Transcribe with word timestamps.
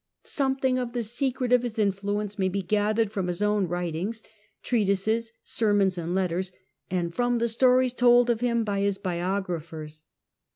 Something 0.23 0.79
of 0.79 0.93
the 0.93 1.03
secret 1.03 1.53
of 1.53 1.61
his 1.61 1.77
influence 1.77 2.39
may 2.39 2.49
be 2.49 2.63
gathered 2.63 3.11
from 3.11 3.27
his 3.27 3.43
own 3.43 3.67
writings, 3.67 4.23
treatises, 4.63 5.33
sermons 5.43 5.95
and 5.95 6.15
letters, 6.15 6.51
and 6.89 7.13
from 7.13 7.37
the 7.37 7.47
stories 7.47 7.93
told 7.93 8.27
of 8.31 8.39
him 8.41 8.63
by 8.63 8.79
his 8.79 8.97
biographers. 8.97 10.01